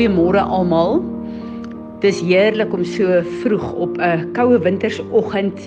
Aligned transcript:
Goeiemôre 0.00 0.40
almal. 0.40 1.02
Dis 2.00 2.22
heerlik 2.24 2.72
om 2.72 2.86
so 2.88 3.18
vroeg 3.42 3.66
op 3.84 3.98
'n 4.00 4.32
koue 4.32 4.56
wintersoggend 4.58 5.60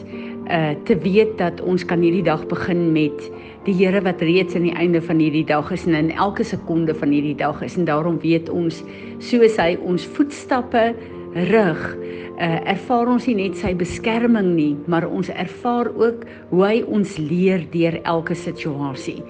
uh 0.50 0.74
te 0.86 0.98
weet 0.98 1.38
dat 1.38 1.62
ons 1.62 1.86
kan 1.86 2.02
hierdie 2.02 2.24
dag 2.24 2.48
begin 2.48 2.92
met 2.92 3.30
die 3.66 3.74
Here 3.74 4.02
wat 4.02 4.22
reeds 4.22 4.56
aan 4.56 4.66
die 4.66 4.74
einde 4.74 5.02
van 5.02 5.20
hierdie 5.20 5.46
dag 5.46 5.72
is 5.72 5.86
en 5.86 5.94
in 5.94 6.12
elke 6.12 6.44
sekonde 6.44 6.96
van 6.96 7.10
hierdie 7.10 7.36
dag 7.36 7.62
is 7.62 7.78
en 7.78 7.86
daarom 7.86 8.20
weet 8.20 8.50
ons 8.50 8.84
soos 9.20 9.58
hy 9.58 9.78
ons 9.86 10.06
voetstappe 10.06 10.96
rig, 11.34 11.98
uh 12.40 12.60
ervaar 12.66 13.08
ons 13.08 13.28
nie 13.28 13.36
net 13.36 13.56
sy 13.58 13.76
beskerming 13.76 14.56
nie, 14.56 14.76
maar 14.88 15.06
ons 15.06 15.30
ervaar 15.30 15.94
ook 15.96 16.26
hoe 16.50 16.66
hy 16.66 16.82
ons 16.82 17.18
leer 17.18 17.68
deur 17.72 18.02
elke 18.04 18.34
situasie. 18.34 19.22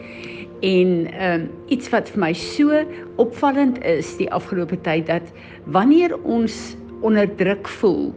En 0.64 1.12
ehm 1.12 1.42
um, 1.42 1.50
iets 1.68 1.90
wat 1.92 2.08
vir 2.14 2.20
my 2.24 2.34
so 2.34 2.84
opvallend 3.20 3.82
is 3.84 4.16
die 4.16 4.30
afgelope 4.32 4.78
tyd 4.86 5.10
dat 5.12 5.34
wanneer 5.76 6.16
ons 6.24 6.78
onder 7.04 7.28
druk 7.36 7.68
voel, 7.68 8.14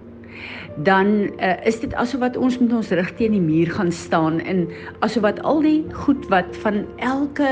dan 0.87 1.09
uh, 1.41 1.57
is 1.67 1.81
dit 1.81 1.95
asof 1.99 2.21
wat 2.21 2.37
ons 2.37 2.59
met 2.61 2.73
ons 2.77 2.93
rug 2.95 3.11
teen 3.19 3.35
die 3.35 3.43
muur 3.43 3.71
gaan 3.75 3.91
staan 3.93 4.39
en 4.45 4.67
asof 5.01 5.25
wat 5.25 5.41
al 5.43 5.63
die 5.65 5.81
goed 6.05 6.29
wat 6.31 6.59
van 6.63 6.85
elke 7.03 7.49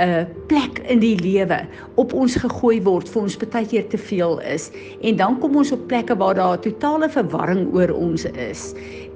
uh, 0.00 0.22
plek 0.48 0.80
in 0.86 1.02
die 1.02 1.16
lewe 1.20 1.60
op 2.00 2.14
ons 2.14 2.38
gegooi 2.40 2.78
word 2.86 3.10
vir 3.10 3.26
ons 3.26 3.36
baie 3.42 3.66
keer 3.66 3.88
te 3.92 3.98
veel 3.98 4.38
is. 4.40 4.70
En 5.02 5.20
dan 5.20 5.36
kom 5.42 5.58
ons 5.60 5.74
op 5.74 5.84
plekke 5.90 6.16
waar 6.16 6.38
daar 6.38 6.62
totale 6.62 7.10
verwarring 7.12 7.66
oor 7.74 7.92
ons 7.92 8.24
is 8.38 8.70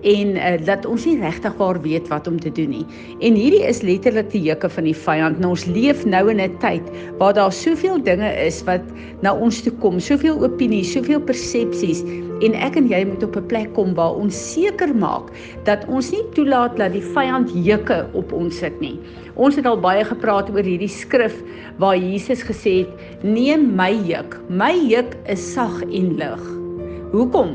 en 0.05 0.37
uh, 0.37 0.55
dat 0.67 0.87
ons 0.87 1.07
nie 1.09 1.17
regtig 1.21 1.55
waar 1.61 1.81
weet 1.85 2.09
wat 2.13 2.29
om 2.29 2.37
te 2.41 2.53
doen 2.53 2.71
nie. 2.77 2.85
En 3.25 3.39
hierdie 3.39 3.65
is 3.65 3.83
letterlik 3.83 4.31
die 4.35 4.43
juke 4.45 4.69
van 4.69 4.85
die 4.85 4.97
vyand. 4.97 5.41
Nou 5.41 5.55
ons 5.57 5.65
leef 5.67 6.05
nou 6.05 6.29
in 6.31 6.41
'n 6.41 6.59
tyd 6.61 6.85
waar 7.19 7.35
daar 7.35 7.53
soveel 7.53 8.03
dinge 8.03 8.29
is 8.45 8.63
wat 8.69 8.85
na 9.23 9.35
ons 9.35 9.63
toe 9.63 9.73
kom, 9.81 10.01
soveel 10.01 10.43
opinies, 10.45 10.93
soveel 10.93 11.21
persepsies 11.21 12.05
en 12.45 12.55
ek 12.55 12.77
en 12.77 12.89
jy 12.91 13.05
moet 13.07 13.23
op 13.23 13.37
'n 13.37 13.47
plek 13.47 13.73
kom 13.75 13.95
waar 13.95 14.15
ons 14.15 14.35
seker 14.53 14.95
maak 14.95 15.31
dat 15.65 15.87
ons 15.89 16.11
nie 16.11 16.25
toelaat 16.35 16.77
dat 16.77 16.93
die 16.93 17.05
vyand 17.15 17.51
juke 17.55 18.07
op 18.13 18.33
ons 18.33 18.59
sit 18.59 18.81
nie. 18.81 18.99
Ons 19.35 19.57
het 19.57 19.67
al 19.67 19.81
baie 19.81 20.05
gepraat 20.05 20.51
oor 20.51 20.63
hierdie 20.63 20.89
skrif 20.89 21.43
waar 21.79 21.97
Jesus 21.97 22.43
gesê 22.43 22.85
het: 22.85 22.91
"Neem 23.23 23.75
my 23.77 23.93
juk. 24.07 24.41
My 24.49 24.75
juk 24.89 25.17
is 25.27 25.53
sag 25.53 25.83
en 25.83 26.17
lig." 26.17 26.64
Hoekom? 27.15 27.55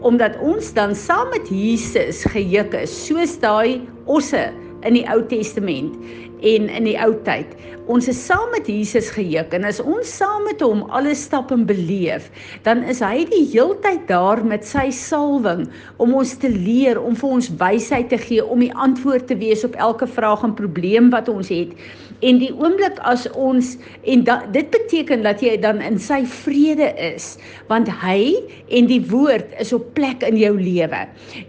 Omdat 0.00 0.38
ons 0.40 0.72
dan 0.72 0.94
saam 0.96 1.28
met 1.28 1.48
Jesus 1.52 2.24
gejuk 2.32 2.72
is, 2.78 2.92
soos 3.06 3.36
daai 3.40 3.82
osse 4.08 4.46
in 4.84 4.96
die 4.96 5.04
Ou 5.12 5.20
Testament 5.28 5.96
en 6.44 6.68
in 6.68 6.88
die 6.88 6.98
ou 7.00 7.12
tyd. 7.26 7.56
Ons 7.92 8.08
is 8.08 8.16
saam 8.16 8.46
met 8.54 8.68
Jesus 8.70 9.10
gejuk 9.12 9.52
en 9.56 9.66
as 9.68 9.80
ons 9.82 10.08
saam 10.08 10.46
met 10.48 10.62
hom 10.64 10.86
alle 10.96 11.12
stappe 11.16 11.56
beleef, 11.68 12.30
dan 12.64 12.80
is 12.88 13.02
hy 13.04 13.26
die 13.28 13.42
heeltyd 13.52 14.06
daar 14.08 14.40
met 14.44 14.64
sy 14.64 14.86
salwing 14.94 15.66
om 16.00 16.14
ons 16.16 16.32
te 16.40 16.48
leer, 16.48 16.96
om 17.00 17.16
vir 17.18 17.36
ons 17.36 17.50
wysheid 17.60 18.08
te 18.08 18.20
gee, 18.20 18.40
om 18.40 18.64
die 18.64 18.72
antwoord 18.72 19.28
te 19.28 19.36
wees 19.40 19.66
op 19.68 19.76
elke 19.76 20.08
vraag 20.08 20.46
en 20.48 20.56
probleem 20.56 21.10
wat 21.12 21.28
ons 21.28 21.52
het. 21.52 21.76
En 22.24 22.38
die 22.40 22.52
oomblik 22.56 22.96
as 23.04 23.26
ons 23.36 23.74
en 24.08 24.22
da, 24.24 24.38
dit 24.54 24.68
beteken 24.72 25.24
dat 25.26 25.42
jy 25.44 25.58
dan 25.60 25.82
in 25.84 25.98
sy 26.00 26.22
vrede 26.30 26.88
is, 26.96 27.34
want 27.68 27.90
hy 28.00 28.32
en 28.72 28.88
die 28.88 29.02
woord 29.10 29.52
is 29.60 29.74
op 29.76 29.90
plek 29.98 30.24
in 30.24 30.38
jou 30.40 30.54
lewe. 30.56 31.02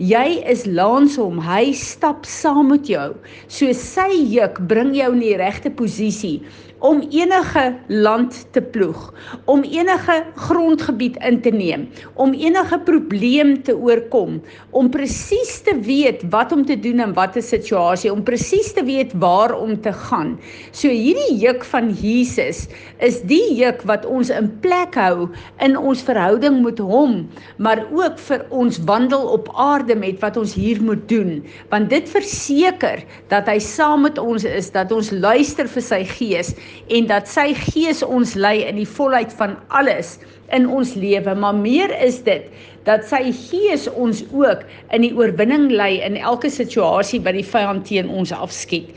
Jy 0.03 0.25
is 0.51 0.66
langs 0.67 1.16
hom, 1.21 1.39
hy 1.39 1.71
stap 1.79 2.27
saam 2.27 2.73
met 2.73 2.91
jou. 2.91 3.13
So 3.47 3.72
sy 3.72 4.09
juk 4.35 4.59
bring 4.67 4.84
jou 4.94 5.12
in 5.13 5.23
die 5.23 5.35
regte 5.40 5.72
posisie 5.72 6.41
om 6.80 7.02
enige 7.09 7.63
land 7.88 8.36
te 8.52 8.62
ploeg, 8.62 9.13
om 9.46 9.63
enige 9.63 10.16
grondgebied 10.36 11.16
in 11.24 11.40
te 11.41 11.50
neem, 11.50 11.88
om 12.13 12.34
enige 12.34 12.80
probleem 12.88 13.56
te 13.63 13.75
oorkom, 13.78 14.41
om 14.75 14.90
presies 14.91 15.62
te 15.66 15.75
weet 15.86 16.25
wat 16.34 16.52
om 16.52 16.66
te 16.68 16.75
doen 16.80 17.00
in 17.00 17.13
watter 17.16 17.44
situasie, 17.44 18.12
om 18.12 18.24
presies 18.28 18.74
te 18.75 18.84
weet 18.84 19.13
waar 19.24 19.56
om 19.56 19.75
te 19.81 19.94
gaan. 20.06 20.36
So 20.75 20.91
hierdie 20.91 21.38
juk 21.41 21.63
van 21.72 21.94
Jesus 21.96 22.66
is 23.03 23.22
die 23.30 23.56
juk 23.56 23.86
wat 23.88 24.06
ons 24.06 24.30
in 24.34 24.52
plek 24.63 24.97
hou 25.00 25.30
in 25.63 25.78
ons 25.80 26.03
verhouding 26.06 26.62
met 26.66 26.80
hom, 26.84 27.24
maar 27.57 27.86
ook 27.96 28.19
vir 28.28 28.46
ons 28.52 28.81
wandel 28.88 29.25
op 29.36 29.50
aarde 29.56 29.96
met 29.96 30.19
wat 30.24 30.38
ons 30.38 30.53
hier 30.57 30.81
moet 30.84 31.07
doen, 31.09 31.40
want 31.72 31.90
dit 31.90 32.09
verseker 32.12 33.03
dat 33.31 33.47
hy 33.50 33.57
saam 33.63 34.06
met 34.06 34.19
ons 34.22 34.44
is, 34.46 34.69
dat 34.75 34.92
ons 34.92 35.12
luister 35.12 35.69
vir 35.72 35.84
sy 35.84 36.03
gees 36.16 36.53
en 36.87 37.09
dat 37.09 37.27
sy 37.29 37.51
gees 37.71 38.03
ons 38.03 38.35
lei 38.35 38.61
in 38.67 38.79
die 38.79 38.89
volheid 38.97 39.33
van 39.39 39.57
alles 39.69 40.17
in 40.53 40.67
ons 40.69 40.93
lewe 40.99 41.35
maar 41.35 41.55
meer 41.57 41.91
is 42.05 42.21
dit 42.25 42.47
dat 42.85 43.05
sy 43.09 43.31
gees 43.33 43.87
ons 43.97 44.23
ook 44.33 44.63
in 44.93 45.05
die 45.05 45.13
oorwinning 45.17 45.71
lei 45.73 45.97
in 46.05 46.17
elke 46.21 46.51
situasie 46.53 47.21
wat 47.25 47.37
die 47.37 47.45
vyand 47.45 47.87
teen 47.89 48.09
ons 48.09 48.33
afskiet. 48.35 48.91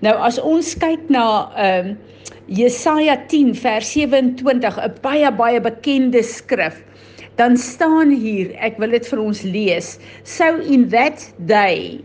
Nou 0.00 0.14
as 0.24 0.40
ons 0.40 0.74
kyk 0.80 1.08
na 1.12 1.26
ehm 1.54 1.94
uh, 1.94 1.96
Jesaja 2.46 3.16
10 3.26 3.56
vers 3.58 3.88
27, 3.90 4.76
'n 4.78 4.92
baie 5.02 5.30
baie 5.34 5.60
bekende 5.60 6.22
skrif, 6.22 6.78
dan 7.34 7.56
staan 7.58 8.10
hier, 8.10 8.54
ek 8.62 8.78
wil 8.78 8.94
dit 8.94 9.06
vir 9.06 9.18
ons 9.18 9.42
lees. 9.42 9.98
So 10.22 10.62
in 10.62 10.88
that 10.94 11.26
day 11.50 11.98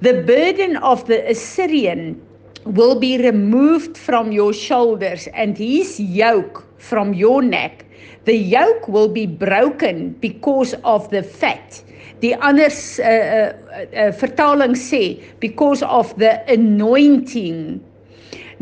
the 0.00 0.24
burden 0.24 0.76
of 0.82 1.04
the 1.04 1.20
Assyrian 1.28 2.16
will 2.64 2.98
be 2.98 3.18
removed 3.18 3.96
from 3.96 4.32
your 4.32 4.52
shoulders 4.52 5.28
and 5.34 5.56
his 5.56 6.00
yoke 6.00 6.64
from 6.78 7.14
your 7.14 7.42
neck. 7.42 7.84
The 8.24 8.36
yoke 8.36 8.88
will 8.88 9.08
be 9.08 9.26
broken 9.26 10.12
because 10.20 10.74
of 10.84 11.10
the 11.10 11.22
fat. 11.22 11.82
Die 12.20 12.32
ander 12.40 12.70
uh, 12.72 13.04
uh, 13.04 13.52
uh, 13.92 14.12
vertaling 14.16 14.76
sê 14.76 15.20
because 15.40 15.82
of 15.82 16.16
the 16.16 16.40
anointing. 16.48 17.82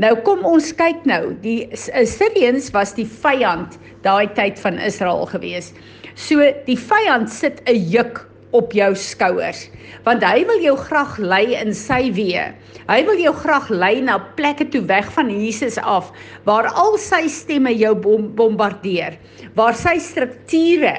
Nou 0.01 0.17
kom 0.25 0.43
ons 0.49 0.73
kyk 0.75 1.05
nou, 1.07 1.35
die 1.45 1.69
Assyrians 1.95 2.73
was 2.75 2.95
die 2.97 3.07
vyand 3.07 3.77
daai 4.03 4.27
tyd 4.35 4.59
van 4.59 4.81
Israel 4.83 5.29
gewees. 5.31 5.71
So 6.17 6.43
die 6.67 6.79
vyand 6.79 7.31
sit 7.31 7.63
'n 7.69 7.79
juk 7.93 8.25
op 8.57 8.75
jou 8.77 8.93
skouers 8.99 9.67
want 10.07 10.25
hy 10.27 10.43
wil 10.49 10.61
jou 10.63 10.75
graag 10.89 11.19
lei 11.21 11.55
in 11.59 11.73
sy 11.77 12.09
weë. 12.15 12.49
Hy 12.89 12.99
wil 13.07 13.21
jou 13.23 13.33
graag 13.39 13.69
lei 13.71 14.01
na 14.03 14.17
plekke 14.39 14.67
toe 14.73 14.83
weg 14.89 15.07
van 15.15 15.31
Jesus 15.31 15.79
af 15.79 16.11
waar 16.49 16.67
al 16.79 16.97
sy 17.01 17.27
stemme 17.31 17.71
jou 17.77 17.93
bom 17.95 18.27
bombardeer, 18.39 19.19
waar 19.59 19.77
sy 19.79 19.99
strukture 20.03 20.95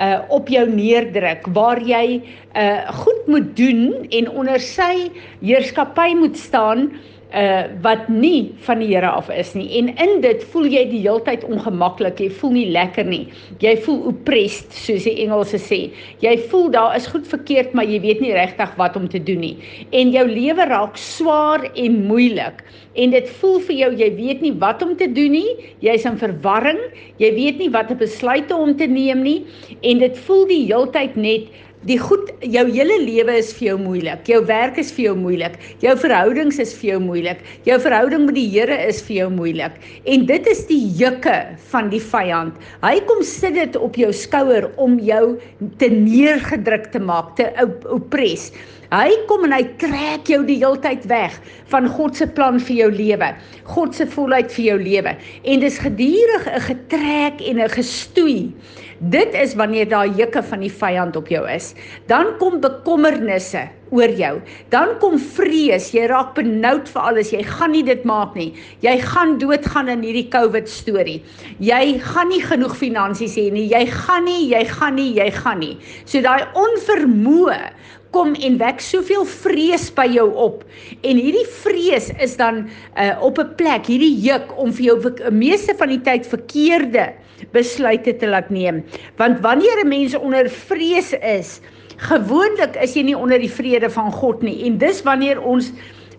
uh 0.00 0.14
op 0.32 0.48
jou 0.52 0.64
neerdruk, 0.70 1.44
waar 1.56 1.82
jy 1.84 2.22
uh 2.56 2.94
goed 3.02 3.28
moet 3.28 3.52
doen 3.58 4.08
en 4.08 4.30
onder 4.32 4.62
sy 4.62 5.10
heerskappy 5.42 6.14
moet 6.16 6.38
staan 6.40 6.88
uh 7.34 7.64
wat 7.82 8.08
nie 8.08 8.54
van 8.62 8.78
die 8.78 8.88
Here 8.92 9.08
af 9.10 9.28
is 9.30 9.52
nie. 9.54 9.66
En 9.78 9.88
in 9.98 10.20
dit 10.22 10.44
voel 10.52 10.68
jy 10.70 10.84
die 10.90 11.00
heeltyd 11.02 11.44
ongemaklik 11.44 12.20
jy 12.22 12.28
voel 12.38 12.52
nie 12.54 12.66
lekker 12.70 13.04
nie. 13.04 13.26
Jy 13.62 13.74
voel 13.82 13.98
oppressed 14.12 14.72
soos 14.72 15.04
die 15.08 15.16
Engelse 15.24 15.58
sê. 15.58 15.80
Jy 16.22 16.36
voel 16.50 16.70
daar 16.70 16.96
is 16.96 17.08
goed 17.10 17.26
verkeerd 17.26 17.74
maar 17.74 17.84
jy 17.84 18.00
weet 18.04 18.22
nie 18.22 18.32
regtig 18.36 18.72
wat 18.78 18.96
om 18.96 19.08
te 19.10 19.18
doen 19.18 19.42
nie. 19.42 19.56
En 19.90 20.14
jou 20.14 20.26
lewe 20.30 20.68
raak 20.70 20.96
swaar 20.96 21.66
en 21.74 22.00
moeilik. 22.06 22.62
En 22.96 23.10
dit 23.12 23.28
voel 23.40 23.58
vir 23.66 23.76
jou 23.82 23.90
jy 24.04 24.10
weet 24.16 24.40
nie 24.46 24.54
wat 24.62 24.82
om 24.86 24.94
te 24.96 25.10
doen 25.12 25.34
nie. 25.34 25.72
Jy's 25.84 26.06
in 26.08 26.18
verwarring. 26.20 26.80
Jy 27.18 27.34
weet 27.34 27.58
nie 27.58 27.70
watter 27.74 27.98
besluite 27.98 28.54
om 28.54 28.76
te 28.76 28.86
neem 28.86 29.26
nie. 29.26 29.40
En 29.82 29.98
dit 29.98 30.18
voel 30.28 30.46
die 30.46 30.62
heeltyd 30.70 31.18
net 31.18 31.50
Die 31.84 31.98
goed, 32.00 32.30
jou 32.40 32.62
hele 32.72 32.96
lewe 33.02 33.34
is 33.36 33.50
vir 33.54 33.66
jou 33.66 33.74
moeilik. 33.78 34.22
Jou 34.26 34.40
werk 34.48 34.78
is 34.80 34.88
vir 34.96 35.10
jou 35.10 35.16
moeilik. 35.20 35.58
Jou 35.84 35.92
verhoudings 36.00 36.56
is 36.62 36.72
vir 36.74 36.94
jou 36.94 37.00
moeilik. 37.04 37.42
Jou 37.68 37.76
verhouding 37.84 38.24
met 38.26 38.38
die 38.38 38.46
Here 38.48 38.78
is 38.88 39.02
vir 39.04 39.16
jou 39.18 39.26
moeilik. 39.34 39.76
En 40.08 40.24
dit 40.26 40.48
is 40.50 40.64
die 40.70 40.80
jukke 40.98 41.34
van 41.70 41.90
die 41.92 42.00
vyand. 42.00 42.56
Hy 42.80 42.94
kom 43.10 43.20
sit 43.22 43.58
dit 43.58 43.76
op 43.76 43.98
jou 44.00 44.08
skouer 44.16 44.70
om 44.80 44.96
jou 45.04 45.36
te 45.78 45.90
neergedruk 45.92 46.88
te 46.94 47.02
maak, 47.02 47.36
te 47.36 47.52
oppress. 47.92 48.54
Hy 48.94 49.12
kom 49.26 49.44
en 49.44 49.52
hy 49.52 49.64
trek 49.82 50.28
jou 50.30 50.40
die 50.46 50.60
heeltyd 50.62 51.04
weg 51.10 51.34
van 51.72 51.88
God 51.90 52.16
se 52.16 52.26
plan 52.30 52.58
vir 52.62 52.76
jou 52.84 52.90
lewe. 52.94 53.32
God 53.68 53.94
se 53.98 54.06
volheid 54.16 54.50
vir 54.54 54.64
jou 54.70 54.76
lewe. 54.80 55.14
En 55.44 55.60
dis 55.60 55.78
gedurig 55.82 56.46
'n 56.46 56.66
getrek 56.70 57.42
en 57.50 57.60
'n 57.60 57.68
gestoei 57.68 58.54
Dit 58.98 59.34
is 59.36 59.54
wanneer 59.54 59.88
daar 59.88 60.08
juke 60.08 60.40
van 60.42 60.62
die 60.64 60.72
vyand 60.72 61.16
op 61.16 61.28
jou 61.28 61.42
is. 61.50 61.74
Dan 62.08 62.30
kom 62.40 62.60
bekommernisse 62.64 63.66
oor 63.92 64.08
jou. 64.16 64.38
Dan 64.72 64.94
kom 65.02 65.18
vrees, 65.20 65.90
jy 65.92 66.06
raak 66.08 66.32
benoud 66.38 66.88
vir 66.88 67.02
alles. 67.10 67.32
Jy 67.34 67.42
gaan 67.44 67.74
nie 67.76 67.84
dit 67.84 68.06
maak 68.08 68.32
nie. 68.38 68.54
Jy 68.80 68.96
gaan 69.04 69.36
doodgaan 69.42 69.92
in 69.92 70.06
hierdie 70.06 70.30
COVID 70.32 70.70
storie. 70.70 71.18
Jy 71.60 71.98
gaan 72.06 72.32
nie 72.32 72.40
genoeg 72.40 72.76
finansies 72.80 73.36
hê 73.36 73.50
nie. 73.52 73.66
Jy 73.68 73.84
gaan 73.92 74.24
nie, 74.24 74.48
jy 74.54 74.64
gaan 74.72 74.96
nie, 74.96 75.10
jy 75.20 75.28
gaan 75.42 75.60
nie. 75.60 75.76
So 76.08 76.24
daai 76.24 76.48
onvermoë 76.56 77.60
kom 78.16 78.32
en 78.40 78.56
wek 78.56 78.80
soveel 78.80 79.26
vrees 79.28 79.90
by 79.92 80.06
jou 80.08 80.30
op. 80.40 80.64
En 81.04 81.20
hierdie 81.20 81.44
vrees 81.60 82.08
is 82.22 82.38
dan 82.40 82.64
uh, 82.96 83.12
op 83.20 83.38
'n 83.38 83.54
plek, 83.60 83.92
hierdie 83.92 84.14
juk 84.24 84.56
om 84.56 84.72
vir 84.72 84.84
jou 84.88 84.96
meeste 85.30 85.76
van 85.76 85.92
die 85.92 86.00
tyd 86.00 86.24
verkeerde 86.24 87.12
besluite 87.52 88.16
te 88.16 88.28
laat 88.28 88.50
neem. 88.50 88.84
Want 89.16 89.40
wanneer 89.40 89.84
'n 89.84 89.88
mens 89.88 90.14
onder 90.14 90.50
vrees 90.50 91.12
is, 91.12 91.60
gewoonlik 91.96 92.76
is 92.76 92.94
jy 92.94 93.02
nie 93.02 93.18
onder 93.18 93.38
die 93.38 93.50
vrede 93.50 93.90
van 93.90 94.12
God 94.12 94.42
nie. 94.42 94.64
En 94.66 94.78
dis 94.78 95.02
wanneer 95.02 95.42
ons 95.42 95.72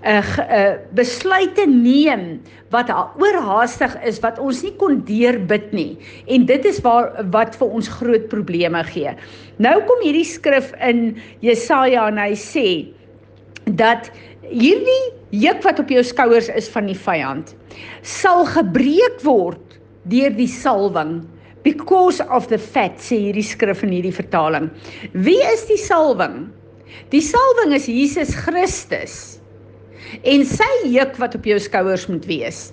'n 0.03 0.09
uh, 0.09 0.37
uh, 0.37 0.75
besluite 0.93 1.65
neem 1.65 2.41
wat 2.69 2.91
oorhaastig 3.17 3.95
is 4.05 4.19
wat 4.19 4.39
ons 4.39 4.61
nie 4.63 4.73
kon 4.77 4.99
deurbid 5.07 5.71
nie 5.73 5.97
en 6.27 6.45
dit 6.45 6.65
is 6.65 6.81
waar 6.85 7.09
wat 7.33 7.55
vir 7.55 7.67
ons 7.67 7.87
groot 7.87 8.27
probleme 8.29 8.83
gee. 8.83 9.15
Nou 9.57 9.81
kom 9.89 10.03
hierdie 10.05 10.27
skrif 10.27 10.71
in 10.85 11.17
Jesaja 11.41 12.07
en 12.07 12.21
hy 12.21 12.35
sê 12.37 12.67
dat 13.65 14.11
hierdie 14.45 15.03
juk 15.35 15.63
wat 15.65 15.79
op 15.79 15.89
jou 15.89 16.03
skouers 16.03 16.49
is 16.55 16.69
van 16.69 16.85
die 16.87 16.97
vyand 16.97 17.55
sal 18.05 18.45
gebreek 18.45 19.19
word 19.25 19.66
deur 20.11 20.35
die 20.37 20.49
salwing 20.49 21.19
because 21.63 22.21
of 22.31 22.47
the 22.51 22.59
fat 22.59 22.99
sê 23.03 23.19
hierdie 23.27 23.45
skrif 23.45 23.83
in 23.83 23.91
hierdie 23.95 24.15
vertaling. 24.15 24.69
Wie 25.13 25.39
is 25.51 25.65
die 25.67 25.79
salwing? 25.81 26.47
Die 27.11 27.23
salwing 27.23 27.75
is 27.75 27.89
Jesus 27.91 28.35
Christus 28.35 29.37
en 30.23 30.45
sy 30.47 30.69
juk 30.87 31.17
wat 31.19 31.35
op 31.35 31.47
jou 31.47 31.57
skouers 31.59 32.07
moet 32.07 32.25
wees. 32.29 32.69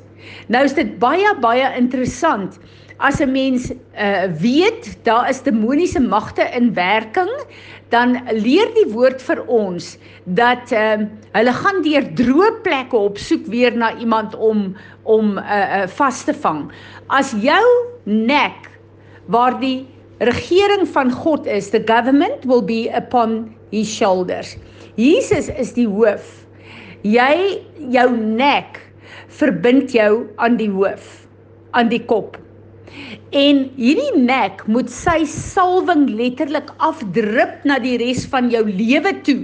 Nou 0.53 0.63
is 0.67 0.77
dit 0.77 0.95
baie 1.03 1.35
baie 1.43 1.67
interessant 1.79 2.61
as 2.99 3.20
'n 3.20 3.32
mens 3.32 3.73
uh, 3.73 4.25
weet 4.41 4.99
daar 5.02 5.29
is 5.29 5.43
demoniese 5.43 6.00
magte 6.00 6.43
in 6.55 6.75
werking, 6.75 7.31
dan 7.88 8.20
leer 8.31 8.70
die 8.75 8.93
woord 8.93 9.23
vir 9.23 9.44
ons 9.46 9.99
dat 10.25 10.73
uh, 10.73 11.06
hulle 11.32 11.52
gaan 11.52 11.82
deur 11.82 12.06
droë 12.14 12.61
plekke 12.62 12.96
op 12.96 13.19
soek 13.19 13.46
weer 13.46 13.76
na 13.76 13.96
iemand 13.99 14.35
om 14.35 14.76
om 15.02 15.38
uh, 15.38 15.43
uh, 15.44 15.87
vas 15.87 16.25
te 16.25 16.35
vang. 16.35 16.70
As 17.08 17.35
jou 17.41 17.64
nek 18.05 18.70
waar 19.26 19.61
die 19.61 19.87
regering 20.19 20.88
van 20.88 21.11
God 21.12 21.46
is, 21.46 21.70
the 21.70 21.82
government 21.87 22.44
will 22.44 22.62
be 22.62 22.88
upon 22.96 23.55
his 23.70 23.88
shoulders. 23.88 24.56
Jesus 24.96 25.49
is 25.49 25.73
die 25.75 25.88
hoof 25.88 26.44
jy 27.05 27.61
jou 27.93 28.08
nek 28.17 28.81
verbind 29.37 29.93
jou 29.93 30.25
aan 30.41 30.56
die 30.56 30.70
hoof, 30.73 31.26
aan 31.76 31.91
die 31.93 32.00
kop. 32.00 32.38
En 33.35 33.61
hierdie 33.76 34.20
nek 34.20 34.62
moet 34.70 34.91
sy 34.93 35.25
salwing 35.31 36.06
letterlik 36.19 36.70
afdrup 36.79 37.64
na 37.67 37.81
die 37.82 37.96
res 38.02 38.26
van 38.31 38.50
jou 38.52 38.62
lewe 38.69 39.14
toe 39.26 39.41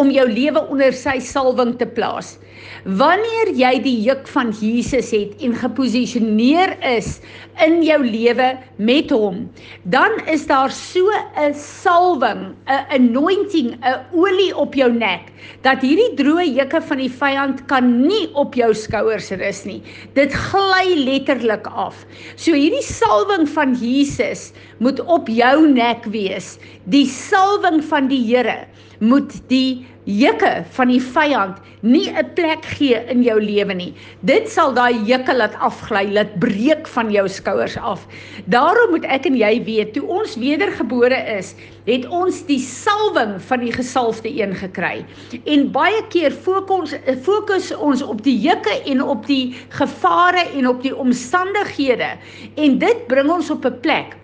om 0.00 0.10
jou 0.14 0.26
lewe 0.28 0.62
onder 0.70 0.94
sy 0.94 1.18
salwing 1.22 1.76
te 1.78 1.86
plaas. 1.86 2.36
Wanneer 2.84 3.52
jy 3.56 3.72
die 3.84 3.96
juk 4.06 4.28
van 4.32 4.50
Jesus 4.56 5.10
het 5.12 5.42
en 5.44 5.54
geposisioneer 5.58 6.76
is 6.96 7.18
in 7.60 7.82
jou 7.84 7.98
lewe 8.04 8.54
met 8.80 9.10
hom, 9.12 9.42
dan 9.84 10.16
is 10.32 10.46
daar 10.48 10.72
so 10.72 11.04
'n 11.36 11.54
salwing, 11.54 12.56
'n 12.66 12.84
anointing, 12.96 13.76
'n 13.84 14.00
olie 14.12 14.56
op 14.56 14.74
jou 14.74 14.90
nek 14.92 15.28
dat 15.62 15.82
hierdie 15.82 16.14
droë 16.16 16.46
juke 16.56 16.80
van 16.80 16.98
die 16.98 17.10
vyand 17.10 17.66
kan 17.66 18.06
nie 18.06 18.28
op 18.34 18.54
jou 18.54 18.74
skouers 18.74 19.30
rus 19.30 19.64
nie. 19.64 19.82
Dit 20.14 20.32
gly 20.32 20.94
letterlik 20.96 21.66
af. 21.66 22.06
So 22.36 22.52
hierdie 22.52 22.82
salwing 22.82 23.48
van 23.48 23.74
Jesus 23.74 24.52
moet 24.78 25.00
op 25.00 25.28
jou 25.28 25.68
nek 25.68 26.04
wees. 26.04 26.58
Die 26.84 27.06
salwing 27.06 27.84
van 27.84 28.08
die 28.08 28.24
Here 28.30 28.66
moet 29.00 29.32
die 29.48 29.86
juke 30.04 30.64
van 30.76 30.90
die 30.90 31.00
vyand 31.00 31.58
nie 31.80 32.08
'n 32.10 32.32
plek 32.34 32.64
gee 32.76 32.98
in 33.08 33.22
jou 33.22 33.40
lewe 33.40 33.74
nie. 33.74 33.94
Dit 34.20 34.48
sal 34.48 34.74
daai 34.74 34.94
juke 35.04 35.34
laat 35.36 35.54
afgly, 35.60 36.12
laat 36.12 36.38
breek 36.38 36.86
van 36.88 37.10
jou 37.10 37.28
skouers 37.28 37.76
af. 37.76 38.06
Daarom 38.46 38.90
moet 38.90 39.04
ek 39.04 39.26
en 39.26 39.36
jy 39.36 39.64
weet, 39.64 39.92
toe 39.92 40.06
ons 40.06 40.36
wedergebore 40.36 41.38
is, 41.38 41.54
het 41.86 42.08
ons 42.08 42.46
die 42.46 42.58
salwing 42.58 43.40
van 43.40 43.60
die 43.60 43.72
gesalfde 43.72 44.28
een 44.28 44.54
gekry. 44.54 45.04
En 45.44 45.72
baie 45.72 46.02
keer 46.08 46.32
fokus 46.32 46.94
fokus 47.22 47.72
ons 47.76 48.02
op 48.02 48.22
die 48.22 48.38
juke 48.38 48.82
en 48.86 49.02
op 49.02 49.26
die 49.26 49.56
gevare 49.68 50.44
en 50.54 50.68
op 50.68 50.82
die 50.82 50.96
omstandighede 50.96 52.16
en 52.56 52.78
dit 52.78 53.06
bring 53.06 53.30
ons 53.30 53.50
op 53.50 53.64
'n 53.64 53.80
plek 53.80 54.19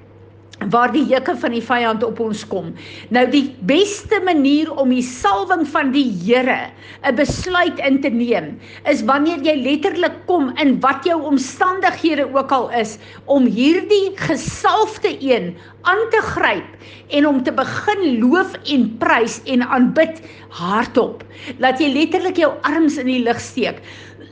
waar 0.73 0.89
die 0.93 1.05
juke 1.05 1.35
van 1.37 1.53
die 1.53 1.63
vyand 1.63 2.05
op 2.05 2.21
ons 2.25 2.43
kom. 2.49 2.71
Nou 3.13 3.25
die 3.31 3.45
beste 3.69 4.19
manier 4.25 4.71
om 4.73 4.91
die 4.95 5.05
salwing 5.05 5.67
van 5.69 5.93
die 5.93 6.09
Here 6.25 6.73
'n 7.05 7.15
besluit 7.15 7.79
in 7.79 8.01
te 8.01 8.09
neem 8.09 8.59
is 8.89 9.05
wanneer 9.05 9.45
jy 9.45 9.55
letterlik 9.63 10.17
kom 10.27 10.53
in 10.57 10.81
wat 10.81 11.05
jou 11.05 11.21
omstandighede 11.23 12.27
ook 12.33 12.53
al 12.53 12.71
is 12.71 12.99
om 13.27 13.45
hierdie 13.45 14.17
gesalfde 14.17 15.17
een 15.21 15.55
aan 15.83 16.03
te 16.11 16.23
gryp 16.23 16.67
en 17.11 17.27
om 17.27 17.43
te 17.43 17.53
begin 17.53 18.19
loof 18.19 18.57
en 18.65 18.97
prys 18.99 19.41
en 19.45 19.63
aanbid 19.63 20.21
hardop. 20.49 21.23
Laat 21.59 21.81
jy 21.81 21.93
letterlik 21.93 22.37
jou 22.37 22.53
arms 22.63 22.97
in 22.97 23.07
die 23.07 23.23
lug 23.23 23.41
steek. 23.41 23.83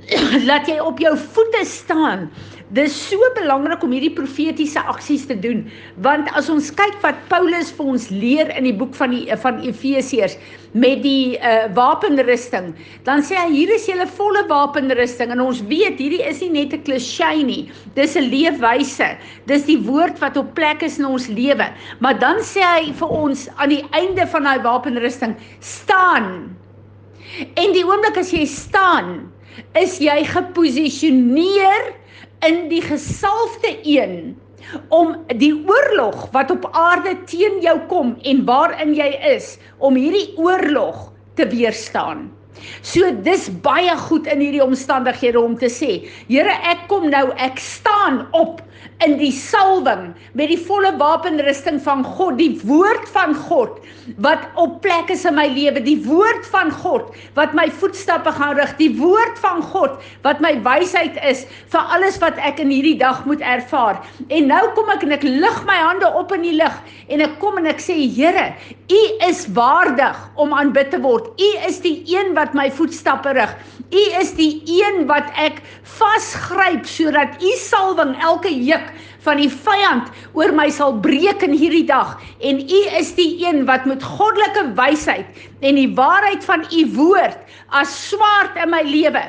Laat 0.48 0.66
jy 0.68 0.80
op 0.80 0.98
jou 0.98 1.16
voete 1.16 1.64
staan 1.64 2.30
Dis 2.72 2.94
so 2.96 3.20
belangrik 3.36 3.82
om 3.84 3.92
hierdie 3.92 4.14
profetiese 4.16 4.80
aksies 4.88 5.26
te 5.28 5.34
doen 5.36 5.66
want 6.04 6.30
as 6.38 6.46
ons 6.48 6.70
kyk 6.72 6.96
wat 7.02 7.18
Paulus 7.28 7.68
vir 7.76 7.90
ons 7.92 8.06
leer 8.08 8.48
in 8.56 8.64
die 8.64 8.72
boek 8.72 8.94
van 8.96 9.12
die 9.12 9.26
van 9.42 9.58
Efesiërs 9.60 10.38
met 10.72 11.02
die 11.04 11.36
uh, 11.38 11.68
wapenrusting, 11.76 12.72
dan 13.06 13.20
sê 13.22 13.36
hy 13.38 13.50
hier 13.52 13.70
is 13.76 13.84
julle 13.86 14.06
volle 14.16 14.42
wapenrusting 14.48 15.30
en 15.30 15.42
ons 15.44 15.60
weet 15.68 16.00
hierdie 16.00 16.22
is 16.24 16.40
nie 16.42 16.50
net 16.56 16.72
'n 16.74 16.82
klisjé 16.88 17.44
nie. 17.44 17.70
Dis 17.94 18.16
'n 18.16 18.26
leefwyse. 18.32 19.12
Dis 19.46 19.68
die 19.68 19.78
woord 19.78 20.18
wat 20.24 20.36
op 20.40 20.54
plek 20.56 20.82
is 20.82 20.98
in 20.98 21.04
ons 21.06 21.28
lewe. 21.28 21.68
Maar 22.00 22.18
dan 22.18 22.40
sê 22.40 22.64
hy 22.64 22.92
vir 22.92 23.08
ons 23.08 23.48
aan 23.56 23.68
die 23.68 23.84
einde 23.92 24.26
van 24.26 24.42
daai 24.42 24.64
wapenrusting, 24.64 25.36
staan. 25.60 26.56
En 27.54 27.72
die 27.72 27.84
oomblik 27.84 28.16
as 28.16 28.32
jy 28.32 28.46
staan, 28.46 29.30
is 29.78 30.00
jy 30.02 30.24
geposisioneer 30.24 31.94
in 32.46 32.68
die 32.68 32.82
gesalfde 32.84 33.76
een 33.82 34.34
om 34.88 35.16
die 35.40 35.52
oorlog 35.68 36.28
wat 36.32 36.50
op 36.50 36.68
aarde 36.72 37.16
teen 37.28 37.60
jou 37.64 37.76
kom 37.90 38.14
en 38.22 38.44
waarin 38.48 38.94
jy 38.96 39.10
is 39.34 39.54
om 39.78 39.96
hierdie 39.98 40.32
oorlog 40.40 41.10
te 41.38 41.46
weerstaan. 41.50 42.28
So 42.86 43.10
dis 43.26 43.48
baie 43.64 43.92
goed 44.06 44.28
in 44.30 44.40
hierdie 44.40 44.62
omstandighede 44.64 45.40
om 45.40 45.56
te 45.58 45.68
sê, 45.72 46.04
Here, 46.30 46.54
ek 46.70 46.86
kom 46.88 47.10
nou, 47.12 47.26
ek 47.36 47.58
staan 47.60 48.22
op 48.32 48.62
in 49.02 49.16
die 49.18 49.32
salwing 49.34 50.12
met 50.38 50.50
die 50.52 50.58
volle 50.60 50.92
wapenrusting 51.00 51.80
van 51.82 52.04
God, 52.06 52.38
die 52.38 52.54
woord 52.64 53.08
van 53.14 53.34
God 53.48 53.80
wat 54.22 54.44
op 54.60 54.80
plek 54.84 55.10
is 55.12 55.24
in 55.28 55.36
my 55.38 55.46
lewe, 55.50 55.80
die 55.82 55.98
woord 56.04 56.46
van 56.52 56.70
God 56.82 57.10
wat 57.38 57.54
my 57.56 57.66
voetstappe 57.80 58.32
gaan 58.36 58.56
rig, 58.58 58.74
die 58.78 58.92
woord 58.98 59.38
van 59.42 59.62
God 59.72 59.98
wat 60.26 60.42
my 60.44 60.54
wysheid 60.66 61.18
is 61.26 61.44
vir 61.72 61.94
alles 61.96 62.20
wat 62.22 62.38
ek 62.38 62.62
in 62.62 62.72
hierdie 62.72 62.98
dag 63.00 63.24
moet 63.28 63.42
ervaar. 63.42 64.00
En 64.28 64.48
nou 64.52 64.62
kom 64.78 64.92
ek 64.94 65.04
en 65.06 65.16
ek 65.16 65.26
lig 65.26 65.60
my 65.68 65.78
hande 65.80 66.10
op 66.14 66.32
in 66.36 66.46
die 66.46 66.56
lig 66.56 66.80
en 67.08 67.24
ek 67.24 67.38
kom 67.42 67.58
en 67.60 67.70
ek 67.70 67.82
sê 67.82 67.96
Here, 68.14 68.50
U 68.92 69.02
is 69.26 69.46
waardig 69.56 70.18
om 70.40 70.52
aanbid 70.54 70.90
te 70.92 71.00
word. 71.02 71.30
U 71.40 71.50
is 71.66 71.80
die 71.82 72.02
een 72.10 72.34
wat 72.36 72.52
my 72.54 72.68
voetstappe 72.74 73.32
rig. 73.36 73.52
U 73.94 74.02
is 74.20 74.34
die 74.36 74.60
een 74.68 75.04
wat 75.08 75.30
ek 75.40 75.60
vasgryp 75.96 76.84
sodat 76.88 77.40
U 77.42 77.52
salwing 77.62 78.14
elke 78.20 78.52
juk 78.52 78.83
van 79.24 79.40
die 79.40 79.50
vyand 79.50 80.10
oor 80.32 80.52
my 80.52 80.68
sal 80.70 80.96
breek 81.04 81.42
in 81.46 81.56
hierdie 81.56 81.86
dag. 81.88 82.18
En 82.40 82.60
u 82.60 82.80
is 82.98 83.14
die 83.14 83.46
een 83.46 83.64
wat 83.68 83.84
met 83.88 84.02
goddelike 84.02 84.66
wysheid 84.76 85.26
en 85.60 85.80
die 85.80 85.90
waarheid 85.94 86.44
van 86.44 86.66
u 86.72 86.84
woord 86.96 87.38
as 87.74 87.94
swaard 88.10 88.58
in 88.62 88.70
my 88.70 88.82
lewe 88.86 89.22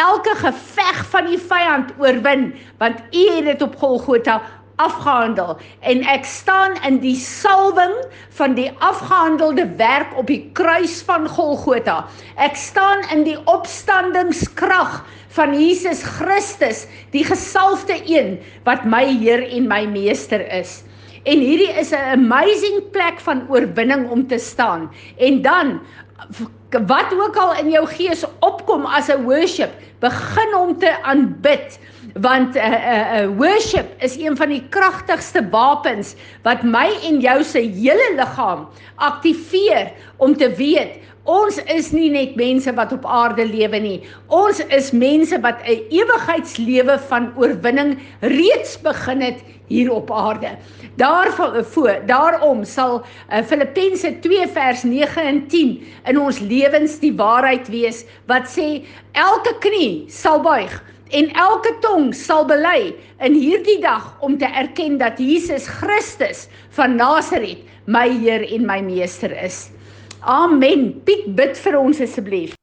elke 0.00 0.34
geveg 0.40 1.04
van 1.12 1.28
die 1.30 1.38
vyand 1.38 1.92
oorwin 2.02 2.50
want 2.80 2.98
u 3.12 3.26
het 3.36 3.46
dit 3.50 3.62
op 3.62 3.76
Golgotha 3.78 4.40
afgehandel 4.76 5.56
en 5.80 6.02
ek 6.08 6.24
staan 6.24 6.76
in 6.86 7.00
die 7.02 7.16
salwing 7.16 7.94
van 8.38 8.54
die 8.54 8.70
afgehandelde 8.78 9.66
werk 9.76 10.12
op 10.16 10.26
die 10.26 10.50
kruis 10.56 11.00
van 11.06 11.28
Golgotha. 11.28 12.06
Ek 12.36 12.56
staan 12.56 13.04
in 13.14 13.24
die 13.24 13.38
opstandingskrag 13.44 15.02
van 15.32 15.56
Jesus 15.56 16.02
Christus, 16.02 16.86
die 17.12 17.24
gesalfde 17.24 17.96
een 18.04 18.38
wat 18.68 18.84
my 18.84 19.04
Heer 19.08 19.44
en 19.48 19.68
my 19.68 19.84
meester 19.88 20.44
is. 20.52 20.82
En 21.24 21.38
hierdie 21.38 21.70
is 21.78 21.92
'n 21.92 22.18
amazing 22.18 22.90
plek 22.90 23.20
van 23.20 23.46
oorwinning 23.48 24.10
om 24.10 24.26
te 24.26 24.38
staan. 24.38 24.90
En 25.18 25.42
dan 25.42 25.80
wat 26.70 27.12
ook 27.12 27.36
al 27.36 27.54
in 27.54 27.70
jou 27.70 27.86
gees 27.86 28.24
opkom 28.40 28.84
as 28.86 29.08
'n 29.08 29.22
worship, 29.24 29.70
begin 30.00 30.54
om 30.54 30.78
te 30.78 31.02
aanbid 31.02 31.78
want 32.20 32.56
uh, 32.56 32.62
uh, 32.62 33.22
uh, 33.22 33.28
worship 33.36 33.94
is 34.02 34.18
een 34.20 34.36
van 34.36 34.48
die 34.48 34.62
kragtigste 34.68 35.40
wapens 35.50 36.14
wat 36.42 36.62
my 36.62 36.90
en 37.08 37.20
jou 37.20 37.38
se 37.44 37.58
hele 37.58 38.12
liggaam 38.16 38.66
aktiveer 38.96 39.92
om 40.16 40.36
te 40.36 40.50
weet 40.56 41.00
Ons 41.22 41.60
is 41.70 41.92
nie 41.94 42.08
net 42.10 42.32
mense 42.34 42.72
wat 42.74 42.90
op 42.96 43.04
aarde 43.06 43.44
lewe 43.46 43.78
nie. 43.78 43.98
Ons 44.26 44.58
is 44.74 44.90
mense 44.90 45.38
wat 45.38 45.62
'n 45.62 45.86
ewigheidslewe 45.94 46.98
van 46.98 47.30
oorwinning 47.38 47.98
reeds 48.20 48.74
begin 48.82 49.20
het 49.22 49.38
hier 49.68 49.92
op 49.92 50.10
aarde. 50.10 50.58
Daarvoor 50.96 52.02
daarom 52.06 52.64
sal 52.64 53.04
uh, 53.30 53.42
Filippense 53.42 54.18
2 54.20 54.48
vers 54.48 54.82
9 54.82 55.22
en 55.22 55.46
10 55.46 55.82
in 56.10 56.18
ons 56.18 56.38
lewens 56.40 56.98
die 56.98 57.14
waarheid 57.14 57.68
wees 57.68 58.04
wat 58.26 58.50
sê 58.50 58.82
elke 59.12 59.54
knie 59.60 60.04
sal 60.08 60.42
buig 60.42 60.74
en 61.12 61.28
elke 61.36 61.74
tong 61.84 62.10
sal 62.16 62.46
bely 62.48 62.94
in 63.20 63.36
hierdie 63.36 63.78
dag 63.82 64.14
om 64.24 64.38
te 64.40 64.48
erken 64.48 64.98
dat 65.00 65.20
Jesus 65.20 65.68
Christus 65.68 66.46
van 66.76 66.96
Nasaret 66.96 67.60
my 67.84 68.08
Heer 68.08 68.44
en 68.54 68.66
my 68.66 68.80
meester 68.84 69.32
is. 69.44 69.68
Amen. 70.22 70.92
Piet 71.04 71.32
bid 71.36 71.58
vir 71.58 71.78
ons 71.78 72.00
asseblief. 72.00 72.56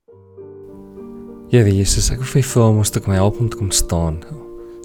Ja, 1.49 1.63
Jesus, 1.65 2.11
ek 2.13 2.21
wil 2.21 2.45
vir 2.45 2.65
ons 2.67 2.93
te 2.93 3.01
kom 3.01 3.13
help 3.13 3.39
om 3.41 3.49
te 3.49 3.57
kom 3.59 3.71
staan. 3.73 4.21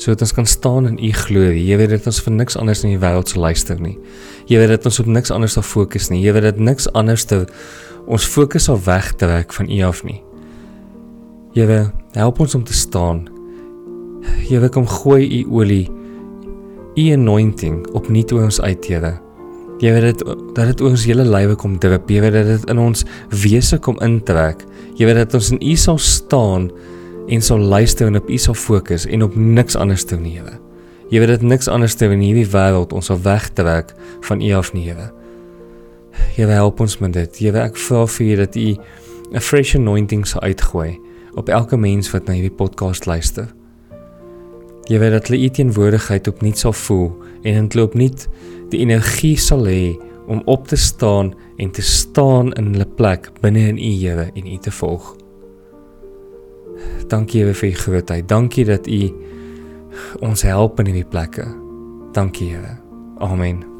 Sodat 0.00 0.24
ons 0.26 0.34
kan 0.34 0.48
staan 0.48 0.88
in 0.88 0.96
u 0.98 1.10
glorie. 1.14 1.62
Jy 1.68 1.76
weet 1.78 1.92
dit 1.94 2.08
ons 2.10 2.22
vir 2.24 2.34
niks 2.34 2.56
anders 2.58 2.82
in 2.84 2.94
die 2.96 3.00
wêreld 3.00 3.30
sal 3.30 3.44
luister 3.46 3.78
nie. 3.80 3.94
Jy 4.50 4.58
weet 4.60 4.74
dit 4.74 4.88
ons 4.90 5.00
op 5.04 5.10
niks 5.12 5.32
anders 5.32 5.54
sal 5.56 5.66
fokus 5.66 6.10
nie. 6.10 6.22
Jy 6.24 6.34
weet 6.34 6.48
dit 6.50 6.64
niks 6.72 6.88
anders 6.98 7.28
te 7.30 7.44
ons 8.04 8.26
fokus 8.28 8.66
sal 8.68 8.80
wegtrek 8.84 9.54
van 9.56 9.70
u 9.70 9.78
af 9.86 10.02
nie. 10.04 10.18
Jy 11.54 11.68
weet 11.70 12.18
help 12.18 12.42
ons 12.42 12.58
om 12.58 12.64
te 12.66 12.74
staan. 12.74 13.28
Weet 14.48 14.70
kom 14.70 14.86
gooi 14.86 15.28
u 15.40 15.44
olie 15.50 15.90
u 16.94 17.10
anointing 17.12 17.86
op 17.92 18.08
nuut 18.08 18.32
oor 18.32 18.44
ons 18.46 18.60
uit, 18.60 18.86
Here. 18.86 19.16
Jy 19.82 19.90
weet 19.90 20.04
dit 20.06 20.20
dat 20.54 20.68
dit 20.70 20.82
ons 20.86 21.04
hele 21.08 21.24
lywe 21.26 21.56
kom. 21.58 21.74
Jy 21.82 22.20
weet 22.22 22.32
dat 22.32 22.46
dit 22.46 22.68
in 22.70 22.78
ons 22.78 23.02
wese 23.42 23.78
kom 23.82 23.98
intrek. 24.04 24.62
Weet 24.98 25.18
dat 25.18 25.34
ons 25.34 25.50
in 25.50 25.58
U 25.58 25.74
sal 25.76 25.98
staan 25.98 26.70
en 27.28 27.42
sal 27.42 27.58
luister 27.58 28.06
en 28.06 28.20
op 28.20 28.30
U 28.30 28.38
sal 28.38 28.54
fokus 28.54 29.06
en 29.06 29.26
op 29.26 29.34
niks 29.34 29.76
anders 29.76 30.04
te 30.04 30.16
nie. 30.16 30.38
Jy 31.10 31.18
weet 31.18 31.28
dat 31.28 31.42
niks 31.42 31.68
anders 31.68 31.94
te 31.98 32.06
in 32.06 32.22
hierdie 32.22 32.46
wêreld 32.46 32.94
ons 32.94 33.10
sal 33.10 33.18
wegtrek 33.18 33.92
van 34.28 34.40
U 34.40 34.52
af 34.54 34.72
nie. 34.72 34.86
Jy 34.86 36.46
weet 36.46 36.54
help 36.54 36.80
ons 36.80 36.98
met 37.02 37.12
dit. 37.12 37.40
Weet 37.40 37.58
ek 37.58 37.76
vra 37.76 38.06
vir 38.06 38.26
U 38.26 38.36
dat 38.36 38.56
U 38.56 38.76
'n 39.34 39.40
fresh 39.40 39.74
anointing 39.74 40.26
sal 40.26 40.40
uitgooi 40.42 41.00
op 41.34 41.48
elke 41.48 41.76
mens 41.76 42.10
wat 42.12 42.26
na 42.26 42.32
hierdie 42.32 42.54
podcast 42.54 43.06
luister. 43.06 43.63
Jy 44.90 44.98
weet 45.00 45.14
dat 45.16 45.28
hulle 45.28 45.46
U 45.46 45.48
teenwoordigheid 45.48 46.28
opnuut 46.28 46.60
sal 46.60 46.74
voel 46.76 47.08
en 47.42 47.68
dit 47.68 47.76
loop 47.78 47.94
nie 47.96 48.10
die 48.72 48.82
energie 48.84 49.36
sal 49.40 49.64
hê 49.68 49.94
om 50.28 50.42
op 50.50 50.68
te 50.68 50.76
staan 50.76 51.32
en 51.56 51.70
te 51.70 51.82
staan 51.82 52.52
in 52.58 52.72
hulle 52.72 52.88
plek 52.98 53.30
binne 53.40 53.68
in 53.72 53.78
U 53.78 53.92
Here 54.00 54.30
en 54.34 54.46
U 54.46 54.56
te 54.58 54.72
volg. 54.72 55.12
Dankie 57.08 57.42
Here 57.44 57.54
vir 57.54 57.70
U 57.70 57.74
grootheid. 57.84 58.28
Dankie 58.28 58.64
dat 58.64 58.88
U 58.88 59.02
ons 60.20 60.42
help 60.42 60.80
in 60.80 60.92
hierdie 60.92 61.08
plekke. 61.08 61.46
Dankie 62.12 62.54
Here. 62.54 62.78
Amen. 63.22 63.73